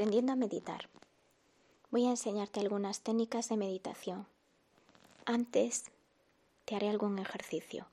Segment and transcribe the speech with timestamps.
[0.00, 0.88] aprendiendo a meditar.
[1.90, 4.26] Voy a enseñarte algunas técnicas de meditación.
[5.26, 5.90] Antes
[6.64, 7.86] te haré algún ejercicio.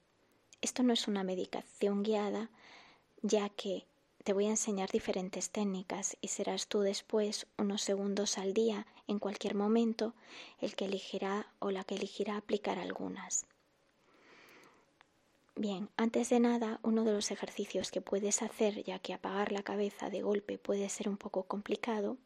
[0.61, 2.49] Esto no es una meditación guiada,
[3.23, 3.83] ya que
[4.23, 9.19] te voy a enseñar diferentes técnicas y serás tú después, unos segundos al día, en
[9.19, 10.13] cualquier momento,
[10.61, 13.45] el que elegirá o la que elegirá aplicar algunas.
[15.59, 19.63] Bien, antes de nada, uno de los ejercicios que puedes hacer, ya que apagar la
[19.63, 22.17] cabeza de golpe puede ser un poco complicado,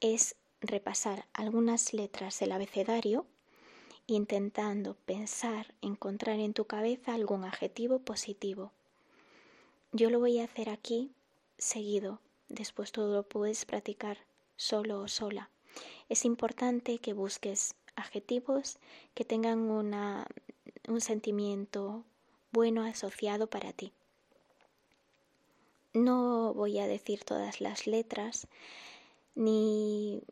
[0.00, 3.26] es repasar algunas letras del abecedario
[4.06, 8.72] intentando pensar, encontrar en tu cabeza algún adjetivo positivo.
[9.92, 11.12] Yo lo voy a hacer aquí
[11.58, 14.16] seguido, después todo lo puedes practicar
[14.56, 15.50] solo o sola.
[16.08, 18.78] Es importante que busques adjetivos
[19.12, 20.26] que tengan una,
[20.88, 22.06] un sentimiento
[22.54, 23.92] bueno asociado para ti.
[25.92, 28.46] No voy a decir todas las letras,
[29.34, 30.22] ni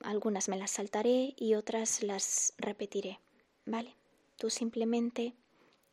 [0.00, 3.20] algunas me las saltaré y otras las repetiré,
[3.66, 3.94] ¿vale?
[4.38, 5.34] Tú simplemente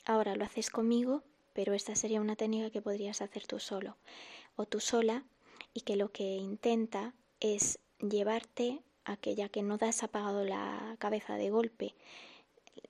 [0.06, 1.22] ahora lo haces conmigo,
[1.54, 3.98] pero esta sería una técnica que podrías hacer tú solo
[4.56, 5.26] o tú sola
[5.74, 10.96] y que lo que intenta es llevarte a que ya que no das apagado la
[10.98, 11.94] cabeza de golpe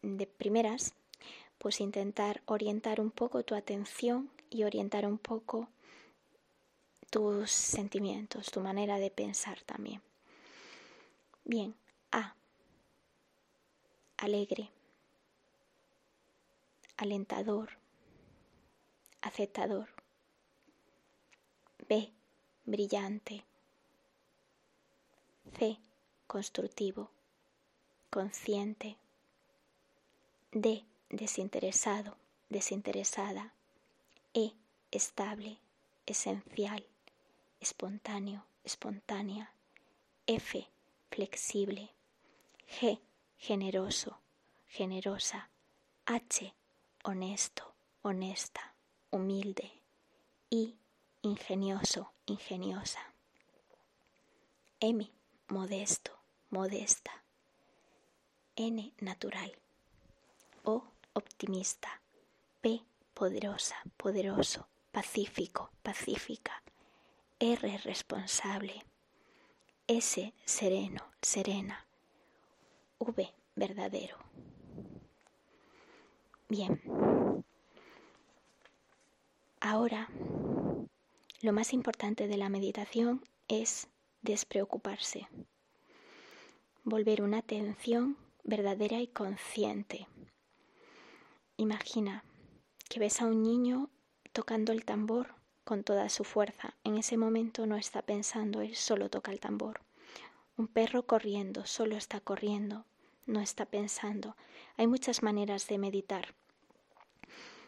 [0.03, 0.93] de primeras,
[1.61, 5.69] pues intentar orientar un poco tu atención y orientar un poco
[7.11, 10.01] tus sentimientos, tu manera de pensar también.
[11.43, 11.75] Bien,
[12.11, 12.33] A.
[14.17, 14.71] Alegre,
[16.97, 17.77] alentador,
[19.21, 19.89] aceptador.
[21.87, 22.11] B.
[22.65, 23.45] Brillante.
[25.59, 25.77] C.
[26.25, 27.11] Constructivo,
[28.09, 28.97] consciente.
[30.53, 32.17] D desinteresado,
[32.49, 33.53] desinteresada,
[34.33, 34.53] E,
[34.91, 35.59] estable,
[36.05, 36.85] esencial,
[37.59, 39.53] espontáneo, espontánea,
[40.25, 40.67] F,
[41.09, 41.91] flexible,
[42.79, 42.99] G,
[43.37, 44.19] generoso,
[44.69, 45.49] generosa,
[46.05, 46.53] H,
[47.03, 48.73] honesto, honesta,
[49.09, 49.69] humilde,
[50.49, 50.77] I,
[51.21, 53.01] ingenioso, ingeniosa,
[54.79, 55.11] M,
[55.49, 56.17] modesto,
[56.49, 57.11] modesta,
[58.55, 59.51] N, natural,
[60.63, 62.01] O, optimista,
[62.61, 62.83] P,
[63.13, 66.63] poderosa, poderoso, pacífico, pacífica,
[67.39, 68.85] R, responsable,
[69.87, 71.85] S, sereno, serena,
[72.99, 74.17] V, verdadero.
[76.47, 76.81] Bien.
[79.59, 80.09] Ahora,
[81.41, 83.87] lo más importante de la meditación es
[84.21, 85.27] despreocuparse,
[86.83, 90.07] volver una atención verdadera y consciente
[91.57, 92.23] Imagina
[92.89, 93.89] que ves a un niño
[94.31, 96.75] tocando el tambor con toda su fuerza.
[96.83, 99.81] En ese momento no está pensando, él solo toca el tambor.
[100.57, 102.85] Un perro corriendo, solo está corriendo,
[103.25, 104.35] no está pensando.
[104.77, 106.33] Hay muchas maneras de meditar.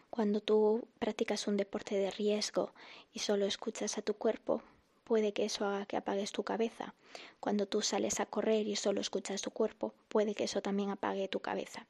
[0.10, 2.74] Cuando tú practicas un deporte de riesgo
[3.14, 4.62] y solo escuchas a tu cuerpo,
[5.04, 6.94] puede que eso haga que apagues tu cabeza.
[7.40, 11.28] Cuando tú sales a correr y solo escuchas tu cuerpo, puede que eso también apague
[11.28, 11.88] tu cabeza.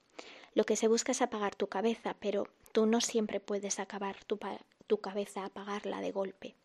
[0.56, 4.40] Lo que se busca es apagar tu cabeza, pero tú no siempre puedes acabar tu,
[4.88, 6.56] tu cabeza, apagarla de golpe.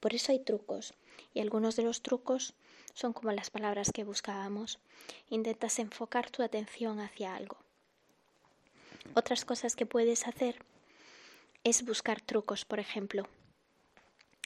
[0.00, 0.94] Por eso hay trucos,
[1.32, 2.54] y algunos de los trucos
[2.94, 4.78] son como las palabras que buscábamos.
[5.28, 7.56] Intentas enfocar tu atención hacia algo.
[9.14, 10.56] Otras cosas que puedes hacer
[11.62, 13.28] es buscar trucos, por ejemplo.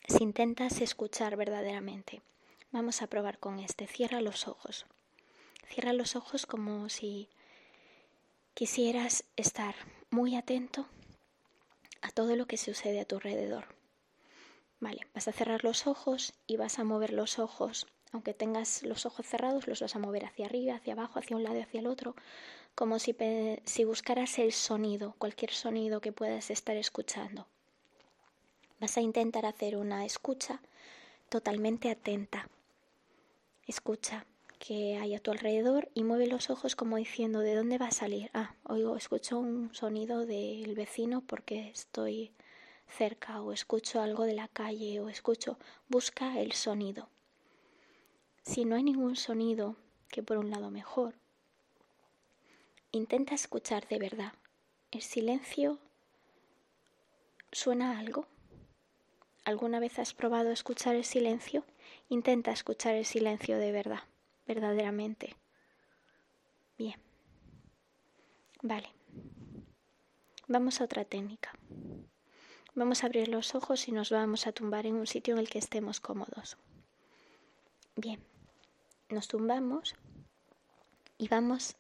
[0.09, 2.23] Si intentas escuchar verdaderamente,
[2.73, 3.87] vamos a probar con este.
[3.87, 4.87] Cierra los ojos.
[5.69, 7.29] Cierra los ojos como si
[8.61, 9.75] quisieras estar
[10.11, 10.85] muy atento
[12.03, 13.65] a todo lo que sucede a tu alrededor.
[14.81, 17.87] Vale, vas a cerrar los ojos y vas a mover los ojos.
[18.13, 21.43] Aunque tengas los ojos cerrados, los vas a mover hacia arriba, hacia abajo, hacia un
[21.43, 22.15] lado y hacia el otro,
[22.75, 23.17] como si,
[23.65, 27.47] si buscaras el sonido, cualquier sonido que puedas estar escuchando.
[28.79, 30.61] Vas a intentar hacer una escucha
[31.31, 32.47] totalmente atenta.
[33.67, 34.27] Escucha
[34.61, 37.93] que hay a tu alrededor y mueve los ojos como diciendo de dónde va a
[37.93, 38.31] salir.
[38.35, 42.33] Ah, oigo, escucho un sonido del vecino porque estoy
[42.87, 45.59] cerca o escucho algo de la calle o escucho,
[45.89, 47.09] busca el sonido.
[48.43, 49.77] Si no hay ningún sonido,
[50.09, 51.15] que por un lado mejor,
[52.93, 54.35] intenta escuchar de verdad.
[54.91, 55.79] ¿El silencio
[57.51, 58.27] suena algo?
[59.45, 61.65] ¿Alguna vez has probado escuchar el silencio?
[62.11, 64.10] Intenta escuchar el silencio de verdad
[64.55, 65.37] verdaderamente.
[66.77, 66.99] Bien.
[68.63, 68.89] Vale.
[70.49, 71.53] Vamos a otra técnica.
[72.75, 75.49] Vamos a abrir los ojos y nos vamos a tumbar en un sitio en el
[75.49, 76.57] que estemos cómodos.
[77.95, 78.21] Bien,
[79.09, 79.95] nos tumbamos
[81.17, 81.77] y vamos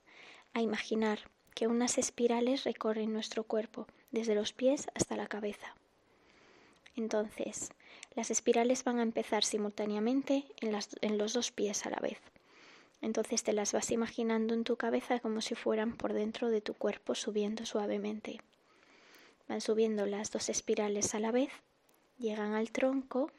[0.52, 1.18] a imaginar
[1.56, 5.74] que unas espirales recorren nuestro cuerpo, desde los pies hasta la cabeza.
[6.94, 7.70] Entonces,
[8.14, 12.18] las espirales van a empezar simultáneamente en, los dos pies a la vez.
[13.00, 16.74] Entonces te las vas imaginando en tu cabeza como si fueran por dentro de tu
[16.74, 18.40] cuerpo subiendo suavemente.
[19.48, 21.50] Van subiendo las dos espirales a la vez,
[22.18, 23.30] llegan al tronco,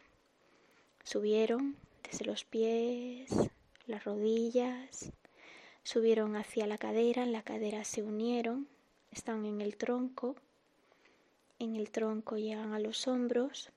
[1.03, 3.29] subieron desde los pies,
[3.85, 5.11] las rodillas,
[5.83, 8.67] subieron hacia la cadera, en la cadera se unieron,
[9.11, 10.35] están en el tronco,
[11.59, 13.71] en el tronco llegan a los hombros,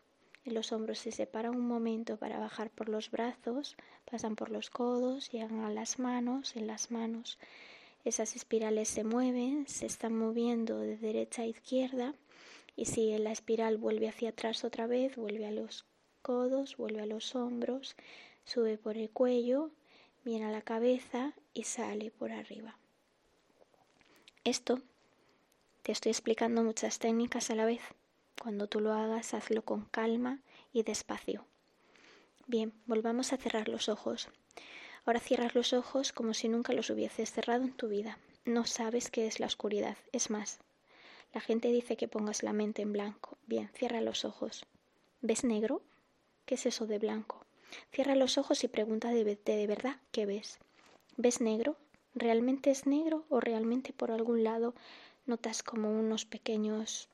[0.44, 3.76] en los hombros se separan un momento para bajar por los brazos,
[4.14, 7.36] pasan por los codos, llegan a las manos, en las manos
[8.04, 12.14] esas espirales se mueven, se están moviendo de derecha a izquierda
[12.76, 15.84] y si la espiral vuelve hacia atrás otra vez, vuelve a los
[16.22, 17.96] codos, vuelve a los hombros,
[18.44, 19.72] sube por el cuello,
[20.24, 22.78] viene a la cabeza y sale por arriba.
[24.44, 24.80] Esto
[25.82, 27.82] te estoy explicando muchas técnicas a la vez.
[28.40, 30.38] Cuando tú lo hagas, hazlo con calma
[30.72, 31.44] y despacio.
[32.46, 34.28] Bien, volvamos a cerrar los ojos.
[35.06, 38.18] Ahora cierras los ojos como si nunca los hubieses cerrado en tu vida.
[38.44, 39.96] No sabes qué es la oscuridad.
[40.12, 40.60] Es más,
[41.32, 43.38] la gente dice que pongas la mente en blanco.
[43.46, 44.66] Bien, cierra los ojos.
[45.22, 45.80] ¿Ves negro?
[46.44, 47.46] ¿Qué es eso de blanco?
[47.92, 50.58] Cierra los ojos y pregunta de, de verdad qué ves.
[51.16, 51.76] ¿Ves negro?
[52.14, 54.74] ¿Realmente es negro o realmente por algún lado
[55.24, 57.08] notas como unos pequeños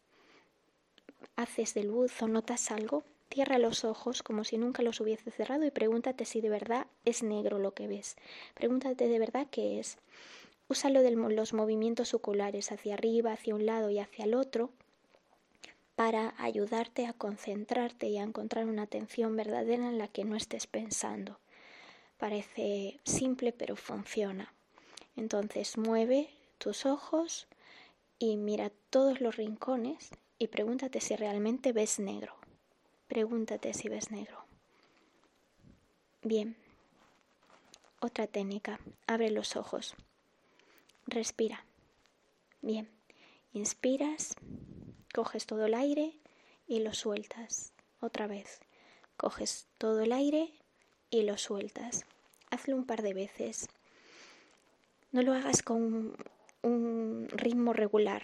[1.36, 5.64] haces de luz o notas algo, cierra los ojos como si nunca los hubiese cerrado
[5.64, 8.16] y pregúntate si de verdad es negro lo que ves.
[8.54, 9.98] Pregúntate de verdad qué es.
[10.68, 14.70] Úsalo los movimientos oculares hacia arriba, hacia un lado y hacia el otro
[15.96, 20.66] para ayudarte a concentrarte y a encontrar una atención verdadera en la que no estés
[20.66, 21.38] pensando.
[22.18, 24.52] Parece simple pero funciona.
[25.16, 27.48] Entonces mueve tus ojos,
[28.20, 32.39] y mira todos los rincones y pregúntate si realmente ves negro.
[33.10, 34.44] Pregúntate si ves negro.
[36.22, 36.56] Bien.
[38.00, 38.78] Otra técnica.
[39.08, 39.96] Abre los ojos.
[41.08, 41.64] Respira.
[42.62, 42.88] Bien.
[43.52, 44.36] Inspiras,
[45.12, 46.20] coges todo el aire
[46.68, 47.72] y lo sueltas.
[48.00, 48.60] Otra vez.
[49.16, 50.54] Coges todo el aire
[51.10, 52.06] y lo sueltas.
[52.52, 53.68] Hazlo un par de veces.
[55.10, 56.14] No lo hagas con
[56.62, 58.22] un ritmo regular.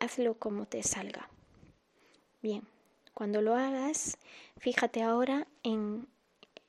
[0.00, 1.28] Hazlo como te salga.
[2.40, 2.66] Bien,
[3.14, 4.18] cuando lo hagas,
[4.58, 6.08] fíjate ahora en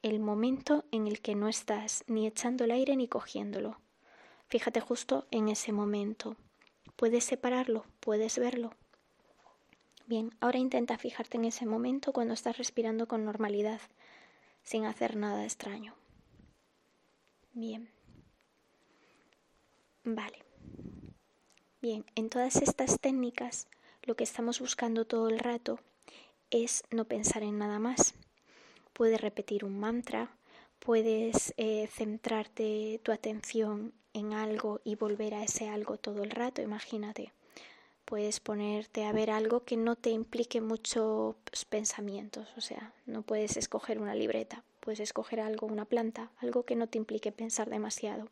[0.03, 3.79] el momento en el que no estás ni echando el aire ni cogiéndolo.
[4.47, 6.37] Fíjate justo en ese momento.
[6.95, 8.75] Puedes separarlo, puedes verlo.
[10.05, 13.81] Bien, ahora intenta fijarte en ese momento cuando estás respirando con normalidad,
[14.61, 15.95] sin hacer nada extraño.
[17.53, 17.89] Bien.
[20.03, 20.43] Vale.
[21.81, 23.67] Bien, en todas estas técnicas
[24.03, 25.79] lo que estamos buscando todo el rato
[26.51, 28.13] es no pensar en nada más.
[28.93, 30.35] Puedes repetir un mantra,
[30.79, 36.61] puedes eh, centrarte tu atención en algo y volver a ese algo todo el rato,
[36.61, 37.33] imagínate.
[38.05, 41.35] Puedes ponerte a ver algo que no te implique muchos
[41.69, 46.75] pensamientos, o sea, no puedes escoger una libreta, puedes escoger algo, una planta, algo que
[46.75, 48.29] no te implique pensar demasiado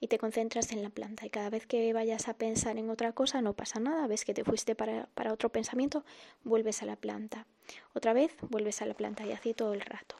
[0.00, 1.26] y te concentras en la planta.
[1.26, 4.06] Y cada vez que vayas a pensar en otra cosa, no pasa nada.
[4.06, 6.04] Ves que te fuiste para, para otro pensamiento,
[6.44, 7.46] vuelves a la planta.
[7.94, 10.16] Otra vez, vuelves a la planta y así todo el rato.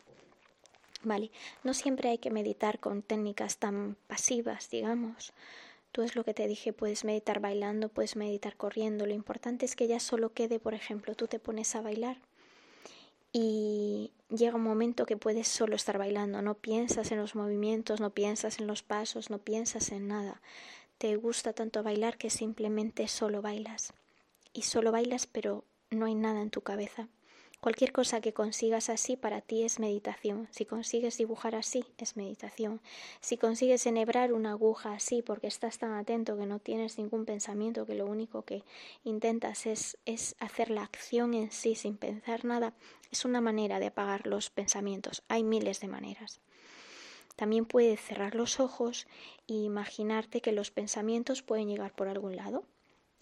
[1.03, 1.31] Vale,
[1.63, 5.33] no siempre hay que meditar con técnicas tan pasivas, digamos.
[5.93, 9.07] Tú es lo que te dije, puedes meditar bailando, puedes meditar corriendo.
[9.07, 12.19] Lo importante es que ya solo quede, por ejemplo, tú te pones a bailar
[13.33, 18.11] y llega un momento que puedes solo estar bailando, no piensas en los movimientos, no
[18.11, 20.41] piensas en los pasos, no piensas en nada.
[20.99, 23.93] Te gusta tanto bailar que simplemente solo bailas.
[24.53, 27.09] Y solo bailas pero no hay nada en tu cabeza.
[27.67, 30.47] Cualquier cosa que consigas así para ti es meditación.
[30.53, 32.81] Si consigues dibujar así, es meditación.
[33.21, 37.85] Si consigues enhebrar una aguja así porque estás tan atento que no tienes ningún pensamiento,
[37.85, 38.63] que lo único que
[39.03, 42.73] intentas es, es hacer la acción en sí sin pensar nada,
[43.11, 45.25] es una manera de apagar los pensamientos.
[45.27, 46.41] Hay miles de maneras.
[47.35, 49.09] También puedes cerrar los ojos
[49.49, 52.63] e imaginarte que los pensamientos pueden llegar por algún lado.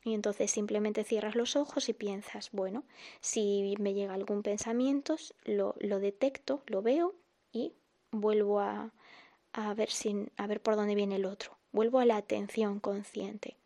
[0.04, 2.84] Y entonces simplemente cierras los ojos y piensas, bueno,
[3.20, 7.14] si me llega algún pensamiento, lo, lo detecto, lo veo
[7.52, 7.73] y
[8.11, 8.92] vuelvo a,
[9.52, 11.56] a, ver sin, a ver por dónde viene el otro.
[11.73, 13.56] Vuelvo a la atención consciente.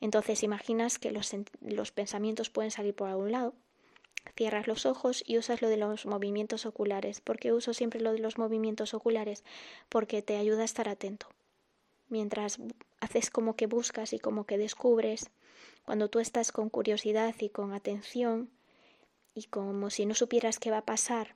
[0.00, 3.54] Entonces imaginas que los, los pensamientos pueden salir por algún lado
[4.36, 7.20] Cierras los ojos y usas lo de los movimientos oculares.
[7.20, 9.44] ¿Por qué uso siempre lo de los movimientos oculares?
[9.88, 11.28] Porque te ayuda a estar atento.
[12.08, 12.58] Mientras
[13.00, 15.30] haces como que buscas y como que descubres,
[15.88, 18.50] cuando tú estás con curiosidad y con atención
[19.32, 21.34] y como si no supieras qué va a pasar,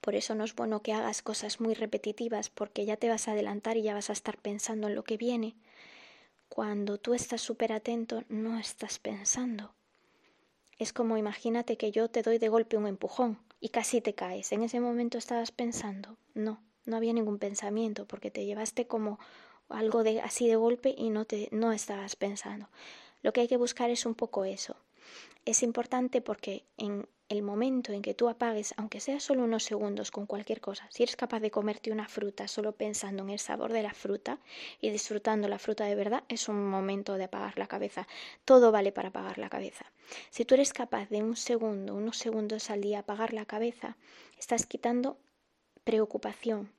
[0.00, 3.32] por eso no es bueno que hagas cosas muy repetitivas porque ya te vas a
[3.32, 5.56] adelantar y ya vas a estar pensando en lo que viene.
[6.48, 9.74] Cuando tú estás súper atento, no estás pensando.
[10.78, 14.52] Es como imagínate que yo te doy de golpe un empujón y casi te caes.
[14.52, 16.16] En ese momento estabas pensando.
[16.34, 19.18] No, no había ningún pensamiento porque te llevaste como
[19.68, 22.68] algo así de golpe y no te no estabas pensando.
[23.22, 24.76] Lo que hay que buscar es un poco eso.
[25.44, 30.10] Es importante porque en el momento en que tú apagues, aunque sea solo unos segundos
[30.10, 33.72] con cualquier cosa, si eres capaz de comerte una fruta solo pensando en el sabor
[33.72, 34.38] de la fruta
[34.80, 38.06] y disfrutando la fruta de verdad, es un momento de apagar la cabeza.
[38.44, 39.90] Todo vale para apagar la cabeza.
[40.30, 43.96] Si tú eres capaz de un segundo, unos segundos al día apagar la cabeza,
[44.38, 45.16] estás quitando
[45.84, 46.70] preocupación.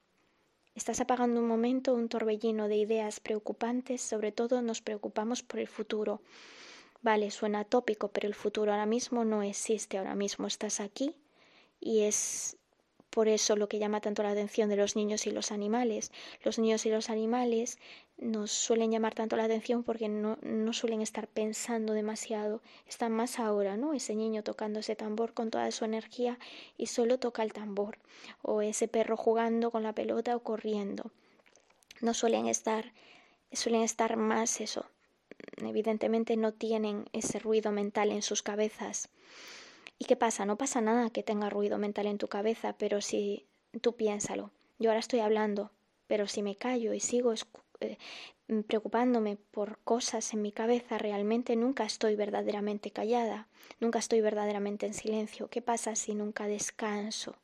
[0.75, 5.67] Estás apagando un momento, un torbellino de ideas preocupantes, sobre todo nos preocupamos por el
[5.67, 6.21] futuro
[7.03, 11.13] Vale, suena tópico, pero el futuro ahora mismo no existe, ahora mismo estás aquí
[11.81, 12.55] y es
[13.09, 16.13] por eso lo que llama tanto la atención de los niños y los animales.
[16.43, 17.77] Los niños y los animales
[18.17, 23.39] nos suelen llamar tanto la atención porque no, no, suelen estar pensando demasiado, están más
[23.39, 23.93] ahora, ¿no?
[23.93, 26.39] Ese niño tocando ese tambor con toda su energía
[26.77, 27.97] y solo toca el tambor,
[28.41, 31.11] o ese perro jugando con la pelota o corriendo.
[32.01, 32.93] No suelen estar,
[33.51, 34.85] suelen estar más eso,
[35.57, 39.09] evidentemente no tienen ese ruido mental en sus cabezas.
[39.99, 40.45] ¿Y qué pasa?
[40.45, 43.45] No pasa nada que tenga ruido mental en tu cabeza, pero si
[43.81, 45.71] tú piénsalo, yo ahora estoy hablando,
[46.07, 47.37] pero si me callo y sigo eh,
[48.67, 53.47] preocupándome por cosas en mi cabeza, realmente nunca estoy verdaderamente callada,
[53.79, 55.49] nunca estoy verdaderamente en silencio.
[55.49, 57.35] ¿Qué pasa si nunca descanso?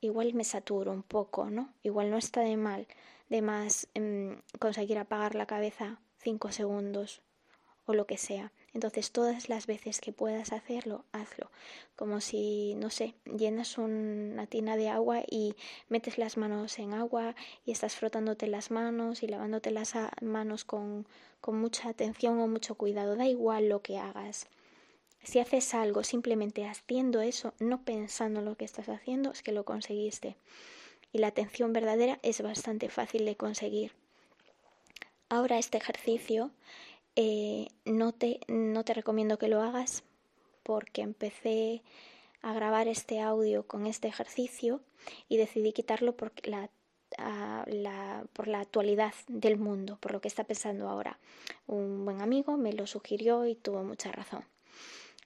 [0.00, 1.72] Igual me saturo un poco, ¿no?
[1.82, 2.86] Igual no está de mal,
[3.28, 7.22] de más em, conseguir apagar la cabeza cinco segundos
[7.86, 8.52] o lo que sea.
[8.74, 11.48] Entonces todas las veces que puedas hacerlo, hazlo.
[11.94, 15.54] Como si, no sé, llenas una tina de agua y
[15.88, 21.06] metes las manos en agua y estás frotándote las manos y lavándote las manos con,
[21.40, 23.14] con mucha atención o mucho cuidado.
[23.14, 24.48] Da igual lo que hagas.
[25.22, 29.52] Si haces algo simplemente haciendo eso, no pensando en lo que estás haciendo, es que
[29.52, 30.36] lo conseguiste.
[31.12, 33.92] Y la atención verdadera es bastante fácil de conseguir.
[35.28, 36.50] Ahora este ejercicio
[37.16, 40.02] eh, no, te, no te recomiendo que lo hagas
[40.62, 41.82] porque empecé
[42.42, 44.80] a grabar este audio con este ejercicio
[45.28, 46.70] y decidí quitarlo por la,
[47.66, 51.18] la, por la actualidad del mundo, por lo que está pensando ahora.
[51.66, 54.44] Un buen amigo me lo sugirió y tuvo mucha razón.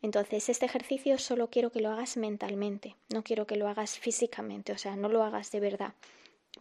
[0.02, 4.72] Entonces, este ejercicio solo quiero que lo hagas mentalmente, no quiero que lo hagas físicamente,
[4.72, 5.94] o sea, no lo hagas de verdad.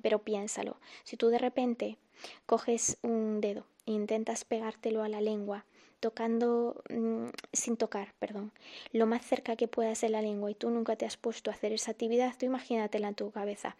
[0.02, 1.98] Pero piénsalo, si tú de repente
[2.46, 5.66] coges un dedo intentas pegártelo a la lengua,
[6.00, 8.52] tocando mm, sin tocar, perdón,
[8.92, 11.54] lo más cerca que puedas de la lengua y tú nunca te has puesto a
[11.54, 13.76] hacer esa actividad, tú imagínatela en tu cabeza,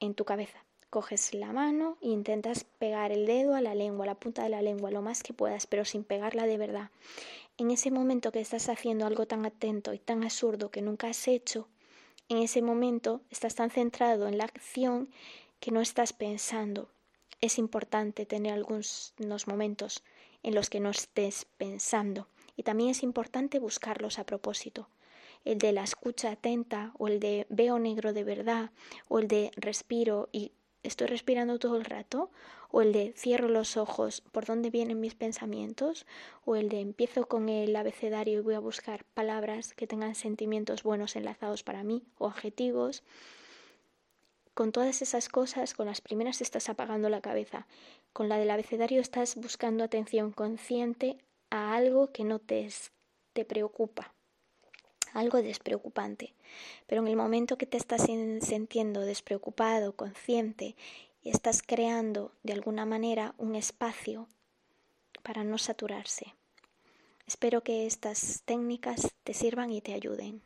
[0.00, 0.64] en tu cabeza.
[0.90, 4.48] Coges la mano e intentas pegar el dedo a la lengua, a la punta de
[4.48, 6.90] la lengua, lo más que puedas, pero sin pegarla de verdad.
[7.58, 11.28] En ese momento que estás haciendo algo tan atento y tan absurdo que nunca has
[11.28, 11.68] hecho,
[12.28, 15.10] en ese momento estás tan centrado en la acción
[15.60, 16.88] que no estás pensando.
[17.40, 19.14] Es importante tener algunos
[19.46, 20.02] momentos
[20.42, 24.88] en los que no estés pensando y también es importante buscarlos a propósito.
[25.46, 28.70] El de la escucha atenta o el de veo negro de verdad
[29.08, 32.30] o el de respiro y estoy respirando todo el rato
[32.70, 36.06] o el de cierro los ojos por dónde vienen mis pensamientos
[36.44, 40.82] o el de empiezo con el abecedario y voy a buscar palabras que tengan sentimientos
[40.82, 43.02] buenos enlazados para mí o adjetivos.
[44.60, 47.66] Con todas esas cosas, con las primeras estás apagando la cabeza,
[48.12, 51.16] con la del abecedario estás buscando atención consciente
[51.48, 52.68] a algo que no te,
[53.32, 54.12] te preocupa
[55.14, 56.34] algo despreocupante.
[56.86, 60.76] Pero en el momento que te estás sintiendo despreocupado, consciente,
[61.24, 64.28] estás creando de alguna manera un espacio
[65.22, 66.34] para no saturarse.
[67.26, 70.42] Espero que estas técnicas te sirvan y te ayuden.